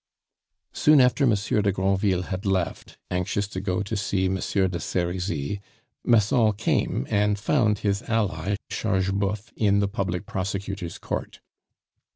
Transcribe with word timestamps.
Soon 0.73 0.99
after 0.99 1.27
Monsieur 1.27 1.61
de 1.61 1.71
Granville 1.71 2.23
had 2.23 2.43
left, 2.43 2.97
anxious 3.11 3.47
to 3.49 3.61
go 3.61 3.83
to 3.83 3.95
see 3.95 4.27
Monsieur 4.27 4.67
de 4.67 4.79
Serizy, 4.79 5.59
Massol 6.03 6.53
came 6.53 7.05
and 7.11 7.37
found 7.37 7.77
his 7.85 8.01
ally 8.09 8.55
Chargeboeuf 8.71 9.51
in 9.55 9.77
the 9.79 9.87
public 9.87 10.25
prosecutor's 10.25 10.97
Court. 10.97 11.39